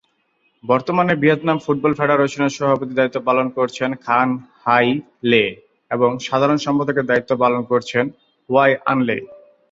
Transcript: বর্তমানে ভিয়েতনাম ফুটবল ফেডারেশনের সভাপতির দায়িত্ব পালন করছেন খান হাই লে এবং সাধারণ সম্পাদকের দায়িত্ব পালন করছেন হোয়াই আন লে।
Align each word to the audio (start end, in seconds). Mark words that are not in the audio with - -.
বর্তমানে 0.63 1.13
ভিয়েতনাম 1.15 1.57
ফুটবল 1.65 1.93
ফেডারেশনের 1.99 2.55
সভাপতির 2.57 2.97
দায়িত্ব 2.99 3.19
পালন 3.27 3.47
করছেন 3.57 3.89
খান 4.05 4.29
হাই 4.65 4.87
লে 5.31 5.45
এবং 5.91 6.09
সাধারণ 6.27 6.57
সম্পাদকের 6.65 7.05
দায়িত্ব 7.07 7.31
পালন 7.43 7.61
করছেন 7.71 8.05
হোয়াই 8.49 8.71
আন 8.91 8.99
লে। 9.07 9.17